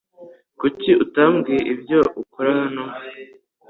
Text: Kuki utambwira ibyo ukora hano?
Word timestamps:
Kuki 0.59 0.91
utambwira 1.03 1.61
ibyo 1.73 1.99
ukora 2.21 2.49
hano? 2.59 2.83